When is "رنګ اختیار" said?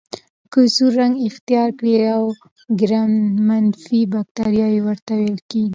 1.01-1.69